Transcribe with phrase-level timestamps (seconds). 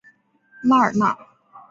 [0.63, 1.15] 拉尔纳。